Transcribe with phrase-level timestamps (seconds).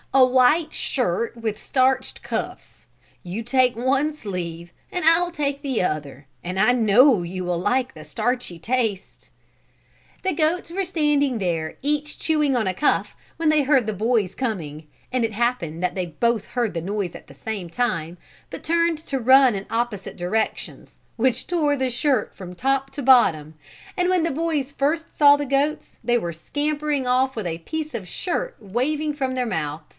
[0.13, 2.87] A white shirt with starched cuffs.
[3.23, 7.57] You take one sleeve and I will take the other and I know you will
[7.59, 9.29] like the starchy taste."
[10.23, 14.35] The goats were standing there each chewing on a cuff when they heard the boys
[14.35, 18.17] coming and it happened that they both heard the noise at the same time,
[18.49, 23.53] but turned to run in opposite directions which tore the shirt from top to bottom
[23.95, 27.93] and when the boys first saw the goats they were scampering off with a piece
[27.93, 29.83] of shirt waving from their mouths.